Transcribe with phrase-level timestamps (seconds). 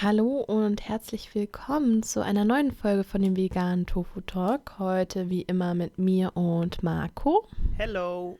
[0.00, 4.78] Hallo und herzlich willkommen zu einer neuen Folge von dem veganen Tofu Talk.
[4.78, 7.48] Heute wie immer mit mir und Marco.
[7.76, 8.38] Hello.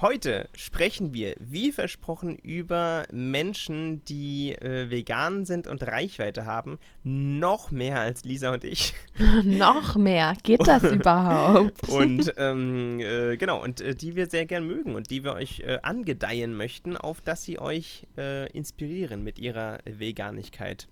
[0.00, 6.78] Heute sprechen wir, wie versprochen, über Menschen, die äh, vegan sind und Reichweite haben.
[7.04, 8.94] Noch mehr als Lisa und ich.
[9.44, 10.34] noch mehr?
[10.42, 11.88] Geht das überhaupt?
[11.88, 15.60] und ähm, äh, genau, und äh, die wir sehr gern mögen und die wir euch
[15.60, 20.88] äh, angedeihen möchten, auf dass sie euch äh, inspirieren mit ihrer Veganigkeit.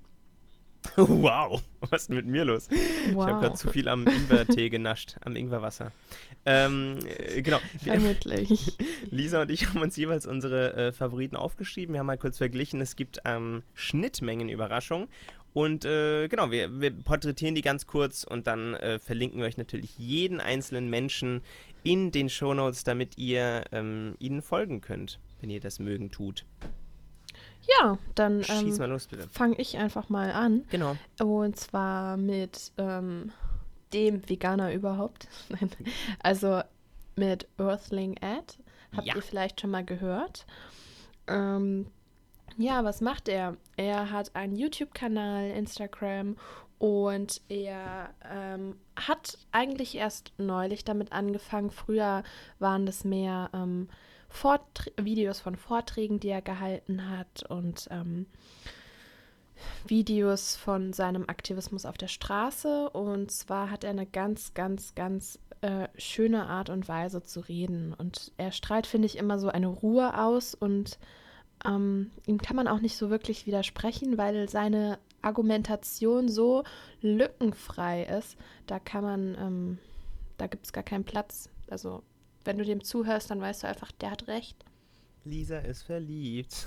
[0.97, 2.69] Wow, was ist denn mit mir los?
[2.71, 3.27] Wow.
[3.27, 5.93] Ich habe gerade zu viel am Ingwertee genascht, am Ingwerwasser.
[6.45, 7.59] Ähm, äh, genau.
[7.83, 8.77] Vermutlich.
[9.11, 11.95] Lisa und ich haben uns jeweils unsere äh, Favoriten aufgeschrieben.
[11.95, 12.81] Wir haben mal kurz verglichen.
[12.81, 15.09] Es gibt ähm, Schnittmengenüberraschung.
[15.55, 19.59] Und äh, genau, wir, wir, porträtieren die ganz kurz und dann äh, verlinken wir euch
[19.59, 21.43] natürlich jeden einzelnen Menschen
[21.85, 26.47] in den Shownotes, damit ihr ähm, ihnen folgen könnt, wenn ihr das mögen tut.
[27.81, 30.65] Ja, dann ähm, fange ich einfach mal an.
[30.71, 30.97] Genau.
[31.21, 33.33] Und zwar mit ähm,
[33.93, 35.29] dem Veganer überhaupt.
[36.23, 36.63] also
[37.15, 38.55] mit Earthling Ad.
[38.97, 39.15] Habt ja.
[39.17, 40.47] ihr vielleicht schon mal gehört?
[41.27, 41.87] Ähm,
[42.59, 43.57] ja, was macht er?
[43.77, 46.37] Er hat einen YouTube-Kanal, Instagram
[46.79, 51.71] und er ähm, hat eigentlich erst neulich damit angefangen.
[51.71, 52.25] Früher
[52.59, 53.89] waren das mehr ähm,
[54.97, 58.27] Videos von Vorträgen, die er gehalten hat und ähm,
[59.87, 62.91] Videos von seinem Aktivismus auf der Straße.
[62.91, 67.95] Und zwar hat er eine ganz, ganz, ganz äh, schöne Art und Weise zu reden.
[67.95, 70.99] Und er strahlt, finde ich, immer so eine Ruhe aus und
[71.65, 76.65] ähm, ihm kann man auch nicht so wirklich widersprechen, weil seine Argumentation so
[77.01, 78.37] lückenfrei ist.
[78.67, 79.79] Da kann man, ähm,
[80.39, 81.49] da gibt es gar keinen Platz.
[81.71, 82.03] Also
[82.45, 84.65] wenn du dem zuhörst, dann weißt du einfach, der hat recht.
[85.25, 86.67] Lisa ist verliebt.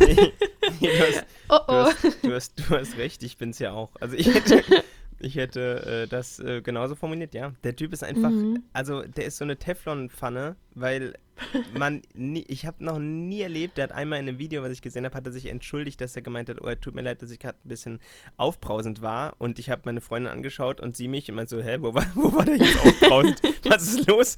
[0.00, 0.14] nee,
[0.80, 1.66] nee, du, hast, oh oh.
[1.66, 3.90] Du, hast, du, hast, du hast recht, ich bin's ja auch.
[4.00, 4.62] Also ich hätte,
[5.18, 7.52] ich hätte äh, das äh, genauso formuliert, ja.
[7.64, 8.62] Der Typ ist einfach, mhm.
[8.72, 11.14] also der ist so eine Teflonpfanne, weil
[11.76, 14.82] man, nie, ich habe noch nie erlebt, der hat einmal in einem Video, was ich
[14.82, 17.22] gesehen habe, hat er sich entschuldigt, dass er gemeint hat, oh, er tut mir leid,
[17.22, 18.00] dass ich gerade ein bisschen
[18.36, 19.34] aufbrausend war.
[19.38, 22.06] Und ich habe meine Freundin angeschaut und sie mich und meinte so, hä, wo war,
[22.14, 23.42] wo war der jetzt aufbrausend?
[23.64, 24.36] was ist los?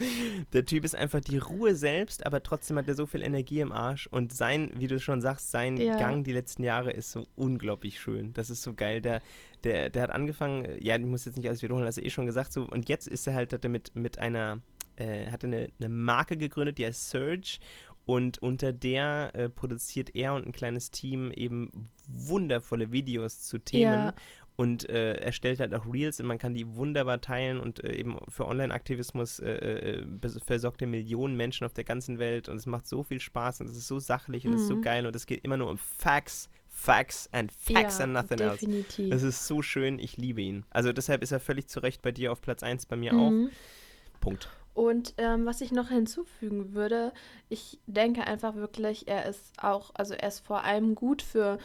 [0.53, 3.73] Der Typ ist einfach die Ruhe selbst, aber trotzdem hat er so viel Energie im
[3.73, 4.07] Arsch.
[4.07, 5.99] Und sein, wie du schon sagst, sein ja.
[5.99, 8.33] Gang die letzten Jahre ist so unglaublich schön.
[8.33, 9.01] Das ist so geil.
[9.01, 9.21] Der,
[9.65, 12.27] der, der hat angefangen, ja, ich muss jetzt nicht alles wiederholen, hast du eh schon
[12.27, 14.61] gesagt, so, und jetzt ist er halt, hat er mit, mit einer
[14.97, 17.59] äh, hatte eine, eine Marke gegründet, die heißt Surge.
[18.07, 23.93] Und unter der äh, produziert er und ein kleines Team eben wundervolle Videos zu Themen.
[23.93, 24.15] Ja.
[24.55, 28.17] Und äh, erstellt halt auch Reels und man kann die wunderbar teilen und äh, eben
[28.29, 29.51] für Online-Aktivismus äh,
[30.01, 30.07] äh
[30.47, 33.69] versorgt er Millionen Menschen auf der ganzen Welt und es macht so viel Spaß und
[33.69, 34.83] es ist so sachlich und es ist so mhm.
[34.83, 39.13] geil und es geht immer nur um Facts, Facts and Facts ja, and nothing definitiv.
[39.13, 39.15] else.
[39.15, 40.65] Es ist so schön, ich liebe ihn.
[40.71, 43.21] Also deshalb ist er völlig zu Recht bei dir auf Platz 1, bei mir mhm.
[43.21, 44.21] auch.
[44.21, 44.49] Punkt.
[44.77, 47.15] Und ähm, was ich noch hinzufügen würde,
[47.49, 51.57] ich denke einfach wirklich, er ist auch, also er ist vor allem gut für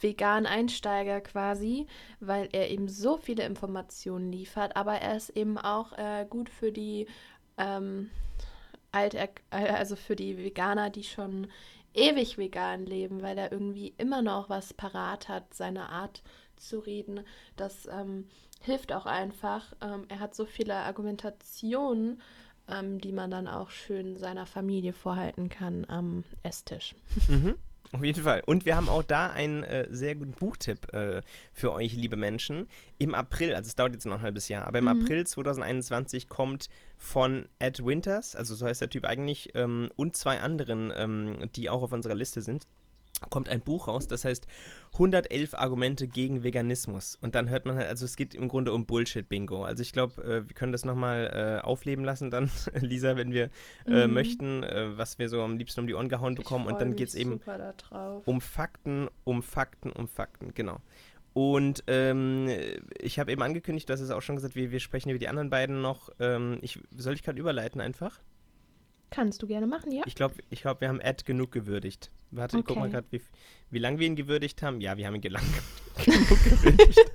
[0.00, 1.86] vegan Einsteiger quasi,
[2.18, 6.72] weil er eben so viele Informationen liefert, aber er ist eben auch äh, gut für
[6.72, 7.08] die
[7.58, 8.08] ähm,
[8.90, 9.14] alt,
[9.50, 11.46] also für die Veganer, die schon
[11.92, 16.22] ewig vegan leben, weil er irgendwie immer noch was parat hat, seine Art
[16.56, 17.20] zu reden,
[17.56, 18.28] dass ähm,
[18.60, 19.72] hilft auch einfach.
[19.80, 22.20] Ähm, er hat so viele Argumentationen,
[22.68, 26.94] ähm, die man dann auch schön seiner Familie vorhalten kann am Esstisch.
[27.28, 27.56] Mhm.
[27.92, 28.40] Auf jeden Fall.
[28.46, 31.22] Und wir haben auch da einen äh, sehr guten Buchtipp äh,
[31.52, 32.68] für euch, liebe Menschen.
[32.98, 35.02] Im April, also es dauert jetzt noch ein halbes Jahr, aber im mhm.
[35.02, 40.40] April 2021 kommt von Ed Winters, also so heißt der Typ eigentlich, ähm, und zwei
[40.40, 42.68] anderen, ähm, die auch auf unserer Liste sind,
[43.28, 44.46] kommt ein Buch raus, das heißt
[44.94, 47.16] 111 Argumente gegen Veganismus.
[47.20, 49.64] Und dann hört man halt, also es geht im Grunde um Bullshit-Bingo.
[49.64, 52.50] Also ich glaube, äh, wir können das nochmal äh, aufleben lassen dann,
[52.80, 53.50] Lisa, wenn wir
[53.86, 54.14] äh, mhm.
[54.14, 56.66] möchten, äh, was wir so am liebsten um die Ohren gehauen bekommen.
[56.66, 57.40] Und dann geht es eben
[58.24, 60.80] um Fakten, um Fakten, um Fakten, genau.
[61.32, 62.48] Und ähm,
[62.98, 65.50] ich habe eben angekündigt, das ist auch schon gesagt, wir, wir sprechen über die anderen
[65.50, 66.10] beiden noch.
[66.18, 68.20] Ähm, ich, soll ich gerade überleiten einfach?
[69.10, 70.02] Kannst du gerne machen, ja.
[70.06, 72.10] Ich glaube, ich glaub, wir haben Ed genug gewürdigt.
[72.30, 72.64] Warte, okay.
[72.68, 73.20] guck mal gerade, wie,
[73.70, 74.80] wie lange wir ihn gewürdigt haben.
[74.80, 75.42] Ja, wir haben ihn gelang
[76.04, 77.10] genug gewürdigt.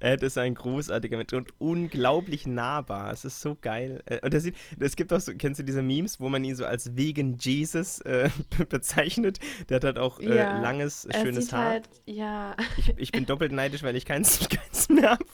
[0.00, 3.12] Ed ist ein großartiger Mensch und unglaublich nahbar.
[3.12, 4.02] Es ist so geil.
[4.06, 4.48] Äh, und das,
[4.78, 8.00] es gibt auch so, kennst du diese Memes, wo man ihn so als Vegan Jesus
[8.02, 8.30] äh,
[8.68, 9.40] bezeichnet?
[9.68, 11.70] Der hat halt auch äh, ja, langes, schönes Haar.
[11.70, 12.56] Halt, ja.
[12.76, 15.24] Ich, ich, bin doppelt neidisch, weil ich keins, keins mehr habe.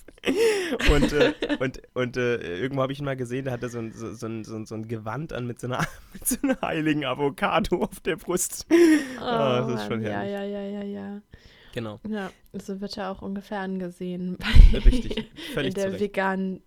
[0.93, 3.79] Und, äh, und, und äh, irgendwo habe ich ihn mal gesehen, da hat er so
[3.79, 5.79] ein, so, so, ein, so, so ein Gewand an mit so, einer,
[6.13, 8.67] mit so einer heiligen Avocado auf der Brust.
[8.71, 8.75] Oh,
[9.21, 10.33] oh das ist schon herrlich.
[10.33, 11.23] Ja, ja, ja, ja, ja.
[11.73, 12.01] Genau.
[12.09, 14.37] Ja, so wird er auch ungefähr angesehen.
[14.73, 16.63] Bei Richtig, völlig In der veganen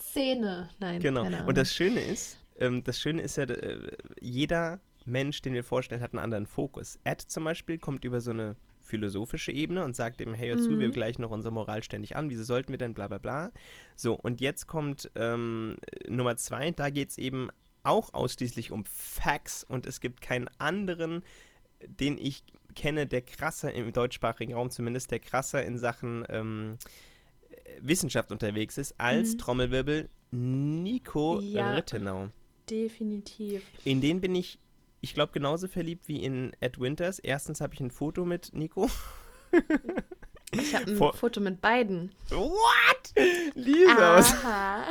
[0.00, 0.68] Szene.
[0.78, 1.26] Nein, Genau.
[1.46, 3.78] Und das Schöne ist, ähm, das Schöne ist ja, äh,
[4.20, 6.98] jeder Mensch, den wir vorstellen, hat einen anderen Fokus.
[7.04, 8.56] Ed zum Beispiel kommt über so eine
[8.92, 10.80] philosophische Ebene und sagt ihm, hey, hör zu, mhm.
[10.80, 13.50] wir gleichen noch unsere Moral ständig an, wieso sollten wir denn, bla bla bla.
[13.96, 17.48] So, und jetzt kommt ähm, Nummer zwei, da geht es eben
[17.84, 21.22] auch ausschließlich um Facts und es gibt keinen anderen,
[21.86, 22.44] den ich
[22.74, 26.76] kenne, der krasser im deutschsprachigen Raum zumindest, der krasser in Sachen ähm,
[27.80, 29.38] Wissenschaft unterwegs ist, als mhm.
[29.38, 32.28] Trommelwirbel Nico ja, Rittenau.
[32.68, 33.62] Definitiv.
[33.84, 34.58] In den bin ich
[35.02, 37.18] ich glaube, genauso verliebt wie in Ed Winters.
[37.18, 38.88] Erstens habe ich ein Foto mit Nico.
[40.52, 42.12] Ich habe ein Vor Foto mit beiden.
[42.30, 43.54] What?
[43.54, 44.34] Lisaus.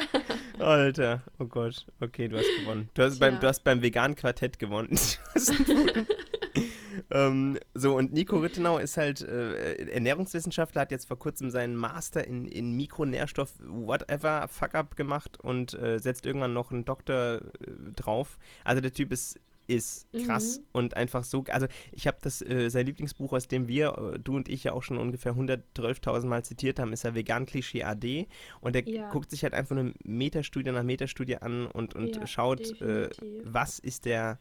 [0.60, 1.86] Alter, oh Gott.
[2.00, 2.90] Okay, du hast gewonnen.
[2.94, 4.90] Du hast, beim, du hast beim veganen Quartett gewonnen.
[7.12, 12.26] ähm, so, und Nico Rittenau ist halt äh, Ernährungswissenschaftler, hat jetzt vor kurzem seinen Master
[12.26, 17.92] in, in Mikronährstoff, whatever, fuck up gemacht und äh, setzt irgendwann noch einen Doktor äh,
[17.96, 18.38] drauf.
[18.64, 19.40] Also der Typ ist
[19.72, 20.66] ist krass mhm.
[20.74, 21.46] und einfach so.
[21.50, 24.74] Also ich habe das, äh, sein Lieblingsbuch, aus dem wir, äh, du und ich ja
[24.74, 28.28] auch schon ungefähr 112.000 Mal zitiert haben, ist ja Vegan Klischee AD
[28.60, 29.10] und er ja.
[29.10, 33.10] guckt sich halt einfach eine Metastudie nach Metastudie an und, und ja, schaut, äh,
[33.44, 34.40] was ist der,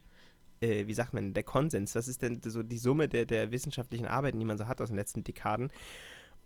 [0.60, 4.06] äh, wie sagt man, der Konsens, was ist denn so die Summe der, der wissenschaftlichen
[4.06, 5.70] Arbeiten, die man so hat aus den letzten Dekaden.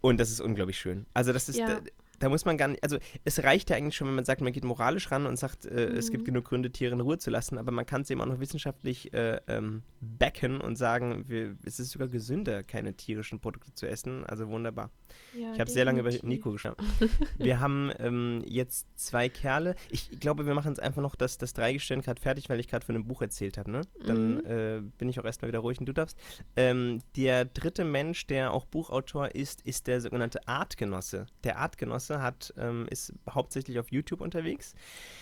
[0.02, 1.06] Und das ist unglaublich schön.
[1.14, 1.80] Also das ist, ja
[2.24, 4.52] da muss man gar nicht, also es reicht ja eigentlich schon, wenn man sagt, man
[4.52, 5.96] geht moralisch ran und sagt, äh, mhm.
[5.96, 6.28] es gibt mhm.
[6.28, 9.12] genug Gründe, Tiere in Ruhe zu lassen, aber man kann es eben auch noch wissenschaftlich
[9.12, 14.24] äh, ähm, backen und sagen, wir, es ist sogar gesünder, keine tierischen Produkte zu essen.
[14.24, 14.90] Also wunderbar.
[15.38, 16.78] Ja, ich habe sehr lange über Nico geschaut.
[17.38, 19.74] wir haben ähm, jetzt zwei Kerle.
[19.90, 22.86] Ich glaube, wir machen es einfach noch das, das Dreigestirn gerade fertig, weil ich gerade
[22.86, 23.70] von einem Buch erzählt habe.
[23.70, 23.82] Ne?
[24.06, 24.46] Dann mhm.
[24.46, 26.18] äh, bin ich auch erstmal wieder ruhig und du darfst.
[26.56, 31.26] Ähm, der dritte Mensch, der auch Buchautor ist, ist der sogenannte Artgenosse.
[31.42, 34.74] Der Artgenosse hat, ähm, ist hauptsächlich auf YouTube unterwegs,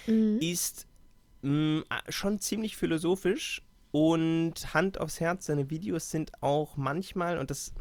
[0.06, 0.38] mhm.
[0.40, 0.86] ist
[1.42, 7.50] mh, mm, schon ziemlich philosophisch und Hand aufs Herz, seine Videos sind auch manchmal, und
[7.50, 7.74] das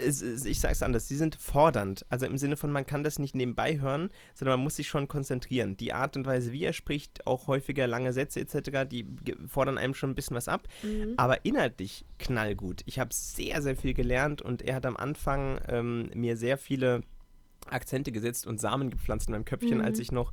[0.00, 2.04] es, ich sage es anders, sie sind fordernd.
[2.08, 5.08] Also im Sinne von, man kann das nicht nebenbei hören, sondern man muss sich schon
[5.08, 5.76] konzentrieren.
[5.76, 9.06] Die Art und Weise, wie er spricht, auch häufiger lange Sätze etc., die
[9.46, 10.66] fordern einem schon ein bisschen was ab.
[10.82, 11.14] Mhm.
[11.16, 12.82] Aber inhaltlich knallgut.
[12.86, 17.02] Ich habe sehr, sehr viel gelernt und er hat am Anfang ähm, mir sehr viele
[17.72, 19.84] Akzente gesetzt und Samen gepflanzt in meinem Köpfchen, mhm.
[19.84, 20.32] als ich noch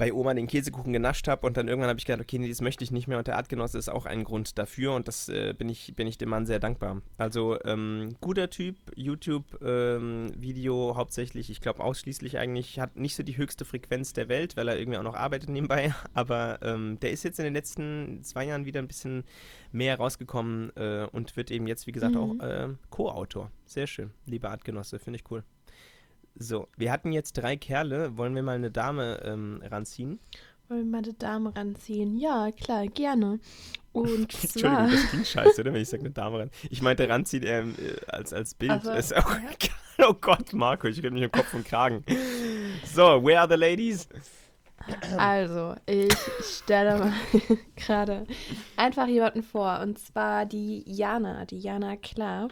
[0.00, 2.62] bei Oma den Käsekuchen genascht habe und dann irgendwann habe ich gedacht, okay, nee, das
[2.62, 5.52] möchte ich nicht mehr und der Artgenosse ist auch ein Grund dafür und das äh,
[5.52, 7.02] bin, ich, bin ich dem Mann sehr dankbar.
[7.18, 13.36] Also ähm, guter Typ, YouTube-Video ähm, hauptsächlich, ich glaube ausschließlich eigentlich, hat nicht so die
[13.36, 17.22] höchste Frequenz der Welt, weil er irgendwie auch noch arbeitet nebenbei, aber ähm, der ist
[17.22, 19.24] jetzt in den letzten zwei Jahren wieder ein bisschen
[19.70, 22.20] mehr rausgekommen äh, und wird eben jetzt, wie gesagt, mhm.
[22.20, 23.50] auch äh, Co-Autor.
[23.66, 25.44] Sehr schön, lieber Artgenosse, finde ich cool.
[26.34, 28.16] So, wir hatten jetzt drei Kerle.
[28.16, 30.20] Wollen wir mal eine Dame ähm, ranziehen?
[30.68, 32.16] Wollen wir mal eine Dame ranziehen?
[32.16, 33.40] Ja, klar, gerne.
[33.92, 34.84] Und zwar...
[34.84, 35.72] Entschuldigung, das klingt scheiße, oder?
[35.72, 36.50] Wenn ich sage eine Dame ran.
[36.70, 38.70] Ich meinte ranziehen äh, als, als Bild.
[38.70, 40.08] Also, ist auch, ja.
[40.08, 42.04] oh Gott, Marco, ich rede mich im Kopf und Kragen.
[42.84, 44.08] So, where are the ladies?
[45.16, 47.12] Also, ich stelle mal
[47.76, 48.26] gerade
[48.76, 49.80] einfach jemanden vor.
[49.80, 52.48] Und zwar die Jana, die Jana Klar.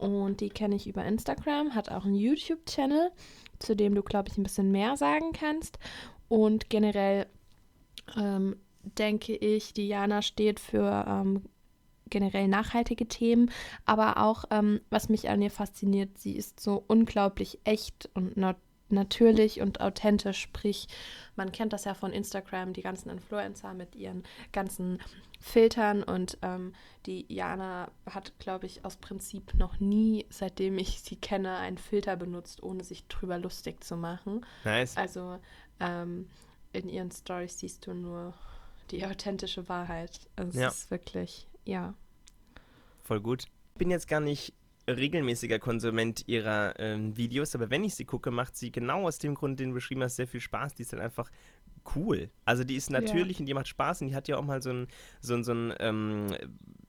[0.00, 3.10] Und die kenne ich über Instagram, hat auch einen YouTube-Channel,
[3.58, 5.78] zu dem du, glaube ich, ein bisschen mehr sagen kannst.
[6.28, 7.26] Und generell
[8.16, 11.42] ähm, denke ich, Diana steht für ähm,
[12.08, 13.50] generell nachhaltige Themen,
[13.84, 18.69] aber auch, ähm, was mich an ihr fasziniert, sie ist so unglaublich echt und natürlich
[18.92, 20.40] natürlich und authentisch.
[20.40, 20.88] Sprich,
[21.36, 25.00] man kennt das ja von Instagram, die ganzen Influencer mit ihren ganzen
[25.40, 26.02] Filtern.
[26.02, 26.74] Und ähm,
[27.06, 32.16] die Jana hat, glaube ich, aus Prinzip noch nie, seitdem ich sie kenne, einen Filter
[32.16, 34.44] benutzt, ohne sich drüber lustig zu machen.
[34.64, 34.96] Nice.
[34.96, 35.38] Also
[35.80, 36.28] ähm,
[36.72, 38.34] in ihren Stories siehst du nur
[38.90, 40.20] die authentische Wahrheit.
[40.36, 40.68] Also es ja.
[40.68, 41.94] ist wirklich, ja.
[43.02, 43.44] Voll gut.
[43.44, 44.52] Ich bin jetzt gar nicht
[44.96, 49.34] regelmäßiger Konsument ihrer ähm, Videos, aber wenn ich sie gucke, macht sie genau aus dem
[49.34, 50.74] Grund, den du beschrieben hast, sehr viel Spaß.
[50.74, 51.30] Die ist dann einfach
[51.96, 52.30] cool.
[52.44, 53.40] Also die ist natürlich ja.
[53.40, 54.88] und die macht Spaß und die hat ja auch mal so ein,
[55.20, 56.26] so ein, so ein ähm,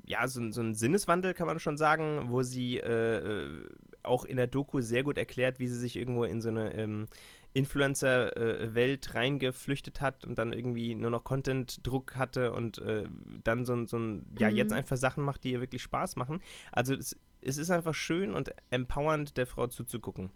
[0.05, 3.69] ja, so, so ein Sinneswandel, kann man schon sagen, wo sie äh, äh,
[4.03, 7.07] auch in der Doku sehr gut erklärt, wie sie sich irgendwo in so eine ähm,
[7.53, 13.03] Influencer-Welt äh, reingeflüchtet hat und dann irgendwie nur noch Content-Druck hatte und äh,
[13.43, 14.55] dann so, so ein, ja, mhm.
[14.55, 16.41] jetzt einfach Sachen macht, die ihr wirklich Spaß machen.
[16.71, 20.31] Also es es ist einfach schön und empowernd, der Frau zuzugucken.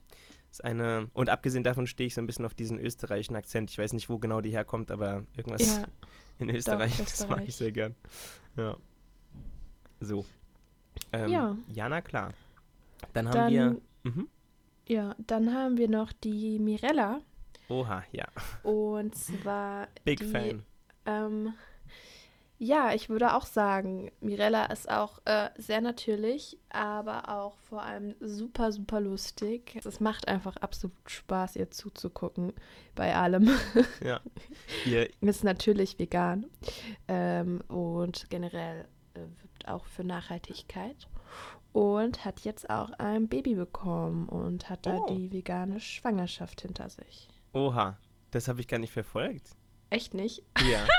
[0.52, 3.70] Ist eine, und abgesehen davon stehe ich so ein bisschen auf diesen österreichischen Akzent.
[3.72, 5.84] Ich weiß nicht, wo genau die herkommt, aber irgendwas ja,
[6.40, 7.96] in Österreich, das mag ich sehr gern.
[8.56, 8.78] Ja.
[10.00, 10.26] So.
[11.12, 11.58] Ähm, ja.
[11.74, 12.34] Jana, klar.
[13.14, 13.82] Dann haben Dann- wir.
[14.04, 14.28] Mhm.
[14.88, 17.20] Ja, dann haben wir noch die Mirella.
[17.70, 18.28] Oha, ja.
[18.62, 20.64] Und zwar Big die, Fan.
[21.08, 21.54] Ähm,
[22.58, 28.16] ja, ich würde auch sagen, Mirella ist auch äh, sehr natürlich, aber auch vor allem
[28.20, 29.80] super, super lustig.
[29.84, 32.54] Es macht einfach absolut Spaß, ihr zuzugucken
[32.96, 33.50] bei allem.
[34.04, 34.22] Ja.
[34.86, 36.46] Ihr, ist natürlich vegan
[37.08, 41.08] ähm, und generell äh, wirbt auch für Nachhaltigkeit
[41.74, 45.08] und hat jetzt auch ein Baby bekommen und hat da Oh.
[45.14, 47.28] die vegane Schwangerschaft hinter sich.
[47.54, 47.98] oha,
[48.32, 49.50] das habe ich gar nicht verfolgt.
[49.90, 50.44] Echt nicht?
[50.70, 50.86] Ja.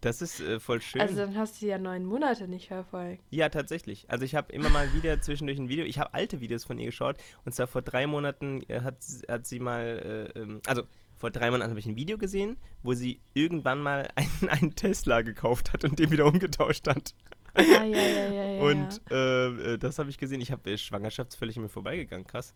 [0.00, 1.00] Das ist äh, voll schön.
[1.00, 3.22] Also dann hast du ja neun Monate nicht verfolgt.
[3.30, 4.04] Ja, tatsächlich.
[4.08, 6.86] Also ich habe immer mal wieder zwischendurch ein Video, ich habe alte Videos von ihr
[6.86, 10.82] geschaut und zwar vor drei Monaten äh, hat, sie- hat sie mal, äh, ähm, also
[11.16, 15.22] vor drei Monaten habe ich ein Video gesehen, wo sie irgendwann mal einen, einen Tesla
[15.22, 17.14] gekauft hat und den wieder umgetauscht hat.
[17.56, 18.62] Ah, ja, ja, ja, ja.
[18.62, 20.40] Und äh, äh, das habe ich gesehen.
[20.40, 22.26] Ich habe äh, schwangerschaftsvöllig an mir vorbeigegangen.
[22.26, 22.54] Krass.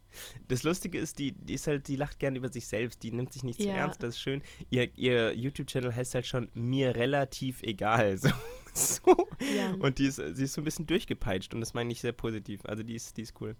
[0.49, 3.02] Das Lustige ist, die, die ist halt, die lacht gerne über sich selbst.
[3.02, 3.75] Die nimmt sich nicht zu Ja.
[3.76, 4.02] ernst.
[4.02, 4.42] Das ist schön.
[4.71, 8.19] Ihr, ihr YouTube-Channel heißt halt schon mir relativ egal.
[8.73, 9.16] So.
[9.16, 9.26] so.
[9.80, 12.61] Und die ist, sie ist so ein bisschen durchgepeitscht und das meine ich sehr positiv.
[12.66, 13.57] Also die ist, die ist cool.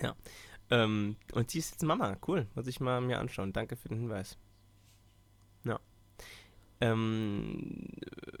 [0.00, 0.14] Ja.
[0.70, 2.16] Ähm, und sie ist jetzt Mama.
[2.26, 2.46] Cool.
[2.54, 3.52] Muss ich mal mir anschauen.
[3.52, 4.38] Danke für den Hinweis.
[6.80, 7.86] Ähm,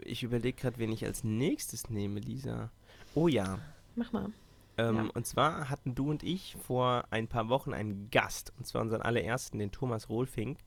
[0.04, 2.70] ich überlege gerade, wen ich als nächstes nehme, Lisa.
[3.14, 3.58] Oh ja.
[3.96, 4.30] Mach mal.
[4.76, 5.08] Ähm, Ja.
[5.14, 9.02] Und zwar hatten du und ich vor ein paar Wochen einen Gast, und zwar unseren
[9.02, 10.58] allerersten, den Thomas Rohlfink.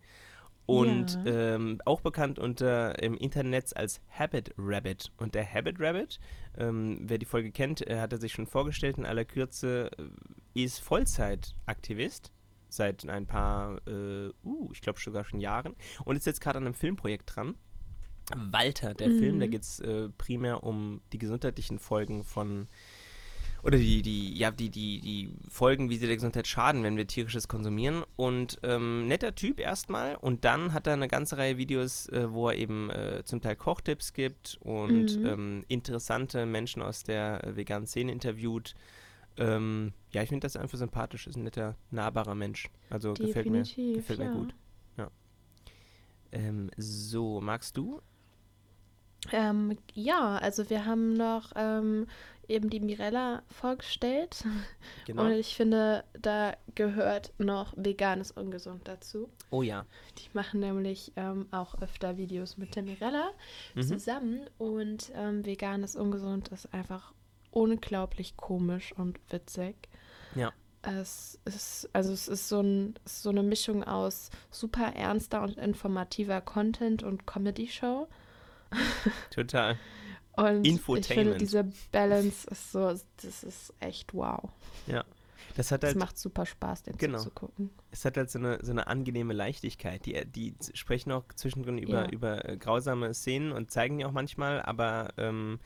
[0.67, 1.55] Und Ja.
[1.55, 5.11] ähm, auch bekannt unter im Internet als Habit Rabbit.
[5.17, 6.19] Und der Habit Rabbit,
[6.57, 10.63] ähm, wer die Folge kennt, äh, hat er sich schon vorgestellt in aller Kürze, äh,
[10.63, 12.31] ist Vollzeitaktivist
[12.73, 15.75] seit ein paar, äh, uh, ich glaube sogar schon Jahren.
[16.05, 17.55] Und ist jetzt gerade an einem Filmprojekt dran.
[18.35, 19.19] Walter, der Mhm.
[19.19, 22.67] Film, da geht es äh, primär um die gesundheitlichen Folgen von
[23.63, 27.05] oder die, die, ja, die, die, die Folgen, wie sie der Gesundheit schaden, wenn wir
[27.05, 28.03] tierisches konsumieren.
[28.15, 30.15] Und ähm, netter Typ erstmal.
[30.15, 33.55] Und dann hat er eine ganze Reihe Videos, äh, wo er eben äh, zum Teil
[33.55, 35.25] Kochtipps gibt und Mhm.
[35.25, 38.73] ähm, interessante Menschen aus der äh, veganen Szene interviewt.
[39.38, 41.27] Ähm, ja, ich finde das einfach sympathisch.
[41.27, 42.69] Ist ein netter, nahbarer Mensch.
[42.89, 43.95] Also gefällt mir, Definitiv.
[43.97, 44.33] gefällt mir ja.
[44.33, 44.53] gut.
[46.31, 48.01] Ähm, so, magst du?
[49.31, 52.07] Ähm, ja, also wir haben noch ähm,
[52.47, 54.43] eben die Mirella vorgestellt.
[55.05, 55.25] Genau.
[55.25, 59.29] Und ich finde, da gehört noch veganes Ungesund dazu.
[59.50, 59.85] Oh ja.
[60.17, 63.31] Die machen nämlich ähm, auch öfter Videos mit der Mirella
[63.75, 63.81] Mhm.
[63.83, 64.50] zusammen.
[64.57, 67.13] Und ähm, veganes Ungesund ist einfach
[67.51, 69.75] unglaublich komisch und witzig.
[70.36, 70.51] Ja.
[70.84, 76.41] Es ist, also es ist so, ein, so eine Mischung aus super ernster und informativer
[76.41, 78.08] Content und Comedy-Show.
[79.29, 79.77] Total.
[80.34, 81.41] Und ich finde, Infotainment.
[81.41, 82.79] diese Balance ist so,
[83.22, 84.50] das ist echt wow.
[85.58, 87.17] Das hat Es halt macht super Spaß, den Genau.
[87.17, 87.70] zuzugucken.
[87.91, 90.05] es hat halt so eine, so eine angenehme Leichtigkeit.
[90.05, 92.10] Die, die sprechen auch zwischendrin über, Ja.
[92.10, 95.60] über äh, grausame Szenen und zeigen die auch manchmal, aber ähm,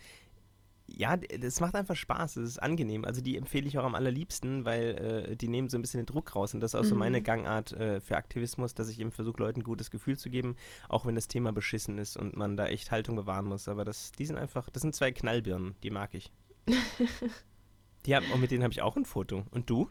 [0.88, 3.06] ja, das macht einfach Spaß, es ist angenehm.
[3.06, 6.06] Also die empfehle ich auch am allerliebsten, weil äh, die nehmen so ein bisschen den
[6.06, 7.24] Druck raus und das ist auch so meine Mhm.
[7.24, 10.56] Gangart äh, für Aktivismus, dass ich eben versuche, Leuten ein gutes Gefühl zu geben,
[10.88, 13.68] auch wenn das Thema beschissen ist und man da echt Haltung bewahren muss.
[13.68, 16.32] Aber das, die sind einfach, das sind zwei Knallbirnen, die mag ich.
[18.06, 19.44] die haben, und mit denen habe ich auch ein Foto.
[19.52, 19.90] Und du?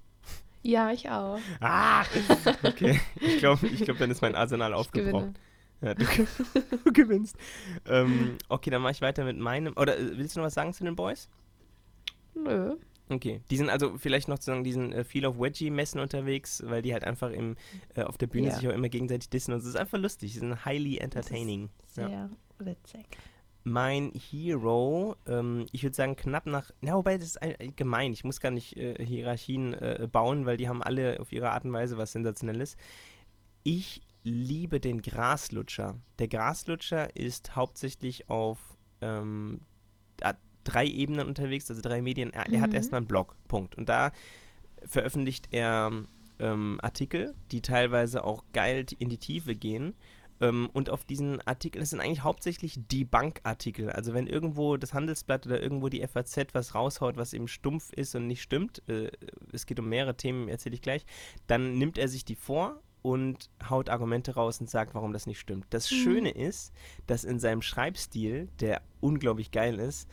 [0.63, 1.39] Ja, ich auch.
[1.61, 2.05] Ah,
[2.63, 2.99] okay.
[3.21, 5.13] Ich glaube, ich glaub, dann ist mein Arsenal Ich aufgebraucht.
[5.13, 5.35] gewinne.
[5.85, 6.05] Ja, du,
[6.85, 7.37] du gewinnst.
[7.87, 9.75] Ähm, okay, dann mache ich weiter mit meinem.
[9.77, 11.29] Oder äh, willst du noch was sagen zu den Boys?
[12.35, 12.77] Nö.
[13.11, 16.63] Okay, die sind also vielleicht noch zu sagen, die sind äh, viel auf Wedgie-Messen unterwegs,
[16.67, 17.57] weil die halt einfach im,
[17.95, 18.55] äh, auf der Bühne Ja.
[18.55, 20.33] sich auch immer gegenseitig dissen und es ist einfach lustig.
[20.33, 21.69] Die sind highly entertaining.
[21.97, 22.09] Ja.
[22.09, 23.05] Sehr witzig.
[23.63, 28.25] Mein Hero, ähm, ich würde sagen knapp nach, na wobei das ist ein- gemein, ich
[28.25, 31.73] muss gar nicht äh, Hierarchien äh, bauen, weil die haben alle auf ihre Art und
[31.75, 32.77] Weise was Sensationelles.
[33.65, 36.01] Ich liebe den Graslutscher.
[36.19, 38.59] Der Graslutscher ist hauptsächlich auf
[39.01, 39.61] ähm,
[40.65, 42.33] drei Ebenen unterwegs, also drei Medien.
[42.33, 42.77] Er, er hat Mhm.
[42.77, 43.77] erstmal einen Blog, Punkt.
[43.77, 44.13] Und da
[44.87, 45.93] veröffentlicht er
[46.39, 49.95] ähm, Artikel, die teilweise auch geil in die Tiefe gehen.
[50.41, 53.91] Ähm, und auf diesen Artikeln, das sind eigentlich hauptsächlich Debunk-Artikel.
[53.91, 58.15] Also wenn irgendwo das Handelsblatt oder irgendwo die FAZ was raushaut, was eben stumpf ist
[58.17, 59.13] und nicht stimmt, äh,
[59.53, 61.07] es geht um mehrere Themen, erzähle ich gleich,
[61.47, 65.39] dann nimmt er sich die vor und haut Argumente raus und sagt, warum das nicht
[65.39, 65.67] stimmt.
[65.69, 65.97] Das Mhm.
[65.97, 66.73] Schöne ist,
[67.07, 70.09] dass in seinem Schreibstil, der unglaublich geil ist,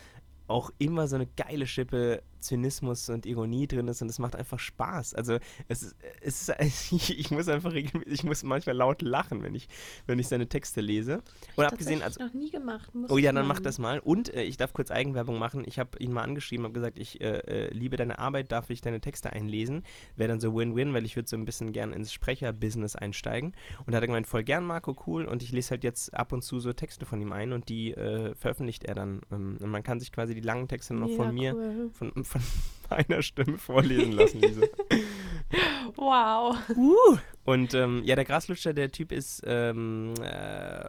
[0.48, 4.60] auch immer so eine geile Schippe Zynismus und Ironie drin ist und es macht einfach
[4.60, 5.14] Spaß.
[5.14, 9.56] Also es ist, es ist ich, ich muss einfach ich muss manchmal laut lachen, wenn
[9.56, 9.68] ich,
[10.08, 11.22] wenn ich seine Texte lese.
[11.56, 12.92] Und abgesehen, also noch nie gemacht.
[13.10, 14.00] oh ja, dann mach das mal.
[14.00, 15.64] Und äh, ich darf kurz Eigenwerbung machen.
[15.66, 18.82] Ich habe ihn mal angeschrieben, habe gesagt, ich äh, äh, liebe deine Arbeit, darf ich
[18.82, 19.84] deine Texte einlesen?
[20.16, 23.54] Wäre dann so Win-Win, weil ich würde so ein bisschen gern ins Sprecher-Business einsteigen.
[23.86, 25.26] Und da hat er gemeint, voll gern, Marco, cool.
[25.26, 27.92] Und ich lese halt jetzt ab und zu so Texte von ihm ein und die
[27.92, 29.22] äh, veröffentlicht er dann.
[29.32, 31.90] Ähm, und man kann sich quasi die langen Texte noch ja, von mir, cool.
[31.94, 32.42] von, von
[32.90, 34.62] meiner Stimme vorlesen lassen, Lisa.
[35.96, 36.58] wow.
[36.76, 37.18] Uh.
[37.44, 40.88] Und ähm, ja, der Graslutscher, der Typ ist ähm, äh,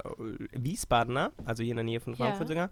[0.53, 2.71] Wiesbadener, also hier in der Nähe von Frankfurt sogar.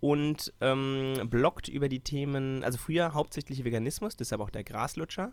[0.00, 5.32] Und ähm, bloggt über die Themen, also früher hauptsächlich Veganismus, deshalb auch der Graslutscher.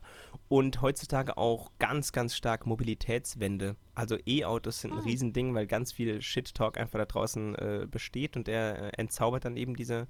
[0.49, 3.75] Und heutzutage auch ganz, ganz stark Mobilitätswende.
[3.93, 5.03] Also E-Autos sind ein oh.
[5.03, 9.55] Riesending, weil ganz viel Shit-Talk einfach da draußen äh, besteht und er äh, entzaubert dann
[9.55, 10.07] eben diese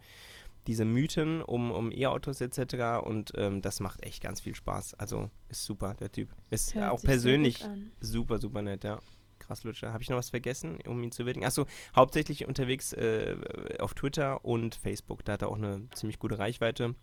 [0.67, 3.05] diese Mythen um, um E-Autos etc.
[3.05, 4.95] Und ähm, das macht echt ganz viel Spaß.
[4.95, 6.29] Also ist super, der Typ.
[6.49, 7.65] Ist Hört auch persönlich
[7.99, 8.99] super, super nett, ja.
[9.39, 9.93] Krass, Lutscher.
[9.93, 11.45] Habe ich noch was vergessen, um ihn zu würdigen?
[11.45, 13.35] Achso, hauptsächlich unterwegs äh,
[13.79, 15.23] auf Twitter und Facebook.
[15.23, 16.95] Da hat er auch eine ziemlich gute Reichweite.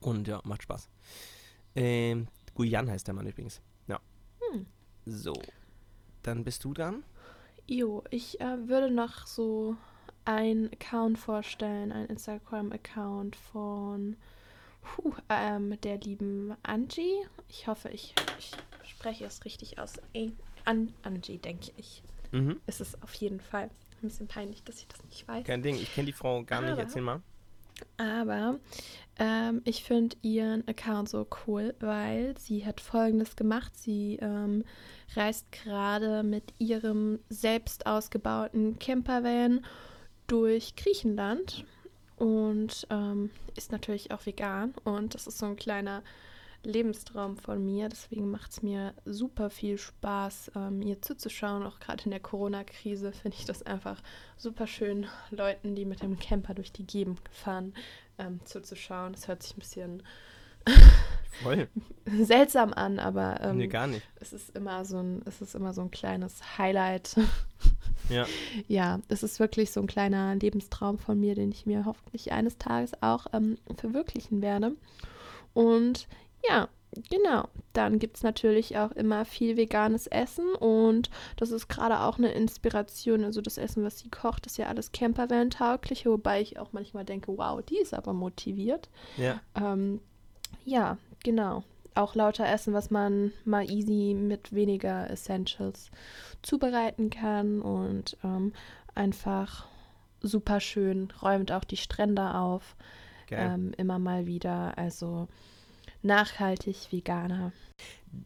[0.00, 0.88] Und ja, macht Spaß.
[1.74, 3.60] Ähm, Guyan heißt der Mann übrigens.
[3.88, 4.00] Ja.
[4.52, 4.66] Hm.
[5.06, 5.34] So.
[6.22, 7.04] Dann bist du dran.
[7.66, 9.76] Jo, ich äh, würde noch so
[10.26, 14.16] einen Account vorstellen, einen Instagram-Account von
[14.82, 17.14] puh, ähm, der lieben Angie.
[17.48, 18.52] Ich hoffe, ich, ich
[18.90, 19.94] spreche es richtig aus.
[20.64, 22.02] An Angie, denke ich.
[22.32, 22.60] Mhm.
[22.66, 23.70] Ist es auf jeden Fall.
[24.02, 25.46] Ein bisschen peinlich, dass ich das nicht weiß.
[25.46, 26.78] Kein Ding, ich kenne die Frau gar aber, nicht.
[26.78, 27.22] Erzähl mal.
[27.98, 28.58] Aber
[29.18, 33.76] ähm, ich finde ihren Account so cool, weil sie hat Folgendes gemacht.
[33.76, 34.64] Sie ähm,
[35.14, 39.64] reist gerade mit ihrem selbst ausgebauten Campervan
[40.26, 41.64] durch Griechenland
[42.16, 44.74] und ähm, ist natürlich auch vegan.
[44.84, 46.02] Und das ist so ein kleiner
[46.62, 47.88] Lebenstraum von mir.
[47.88, 51.62] Deswegen macht es mir super viel Spaß, ähm, ihr zuzuschauen.
[51.62, 54.02] Auch gerade in der Corona-Krise finde ich das einfach
[54.36, 57.74] super schön, Leuten, die mit dem Camper durch die Gegend fahren,
[58.18, 59.12] ähm, zuzuschauen.
[59.12, 60.02] Das hört sich ein bisschen
[61.42, 61.68] Voll.
[62.06, 64.02] seltsam an, aber ähm, nee, gar nicht.
[64.16, 67.16] Es ist immer so ein, es ist immer so ein kleines Highlight.
[68.08, 68.26] Ja.
[68.68, 72.58] Ja, es ist wirklich so ein kleiner Lebenstraum von mir, den ich mir hoffentlich eines
[72.58, 74.72] Tages auch ähm, verwirklichen werde.
[75.54, 76.08] Und
[76.48, 76.68] ja,
[77.10, 82.18] Genau, dann gibt es natürlich auch immer viel veganes Essen und das ist gerade auch
[82.18, 83.24] eine Inspiration.
[83.24, 87.36] Also das Essen, was sie kocht, ist ja alles Campervan-tauglich, wobei ich auch manchmal denke,
[87.36, 88.88] wow, die ist aber motiviert.
[89.16, 89.40] Ja.
[89.54, 90.00] Ähm,
[90.64, 91.64] ja, genau.
[91.96, 95.90] Auch lauter Essen, was man mal easy mit weniger Essentials
[96.42, 98.52] zubereiten kann und ähm,
[98.94, 99.66] einfach
[100.20, 102.76] super schön, räumt auch die Strände auf.
[103.30, 104.78] Ähm, immer mal wieder.
[104.78, 105.26] Also
[106.02, 107.52] nachhaltig veganer.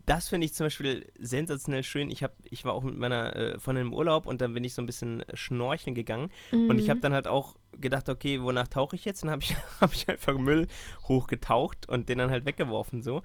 [0.07, 2.11] Das finde ich zum Beispiel sensationell schön.
[2.11, 4.75] Ich, hab, ich war auch mit meiner äh, Freundin im Urlaub und dann bin ich
[4.75, 6.31] so ein bisschen schnorcheln gegangen.
[6.53, 6.71] Mhm.
[6.71, 7.03] Und ich habe mhm.
[7.03, 9.25] dann halt auch gedacht, okay, wonach tauche ich jetzt?
[9.25, 10.69] Und habe ich, hab ich einfach Müll
[11.09, 13.23] hochgetaucht und den dann halt weggeworfen so.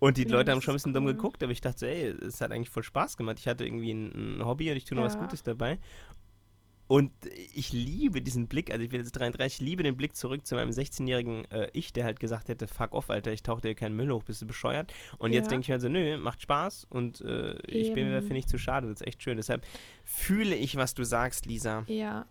[0.00, 0.94] Und die ja, Leute haben schon ein bisschen cool.
[0.94, 3.38] dumm geguckt, aber ich dachte, ey, es hat eigentlich voll Spaß gemacht.
[3.38, 5.08] Ich hatte irgendwie ein, ein Hobby und ich tue noch ja.
[5.08, 5.78] was Gutes dabei.
[6.90, 7.12] Und
[7.54, 10.56] ich liebe diesen Blick, also ich bin jetzt 33, ich liebe den Blick zurück zu
[10.56, 13.94] meinem 16-jährigen äh, Ich, der halt gesagt hätte, fuck off, Alter, ich tauche dir keinen
[13.94, 14.92] Müll hoch, bist du bescheuert?
[15.16, 15.38] Und ja.
[15.38, 18.48] jetzt denke ich mir so, nö, macht Spaß und äh, ich bin mir dafür nicht
[18.48, 19.36] zu schade, das ist echt schön.
[19.36, 19.64] Deshalb
[20.02, 21.84] fühle ich, was du sagst, Lisa.
[21.86, 22.26] Ja,